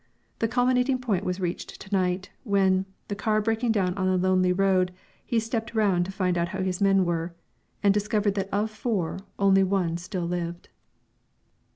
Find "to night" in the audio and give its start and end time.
1.79-2.31